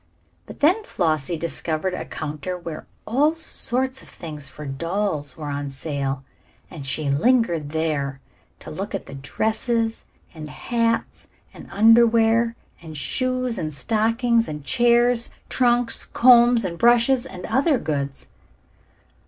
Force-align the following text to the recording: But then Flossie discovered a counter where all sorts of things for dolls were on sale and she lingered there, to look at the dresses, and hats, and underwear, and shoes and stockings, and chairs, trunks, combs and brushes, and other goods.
But 0.47 0.61
then 0.61 0.83
Flossie 0.83 1.37
discovered 1.37 1.93
a 1.93 2.05
counter 2.05 2.57
where 2.57 2.87
all 3.05 3.35
sorts 3.35 4.01
of 4.01 4.09
things 4.09 4.47
for 4.47 4.65
dolls 4.65 5.37
were 5.37 5.47
on 5.51 5.69
sale 5.69 6.23
and 6.71 6.83
she 6.87 7.07
lingered 7.07 7.69
there, 7.69 8.19
to 8.61 8.71
look 8.71 8.95
at 8.95 9.05
the 9.05 9.13
dresses, 9.13 10.05
and 10.33 10.49
hats, 10.49 11.27
and 11.53 11.69
underwear, 11.69 12.55
and 12.81 12.97
shoes 12.97 13.59
and 13.59 13.71
stockings, 13.71 14.47
and 14.47 14.63
chairs, 14.65 15.29
trunks, 15.49 16.03
combs 16.03 16.65
and 16.65 16.79
brushes, 16.79 17.27
and 17.27 17.45
other 17.45 17.77
goods. 17.77 18.25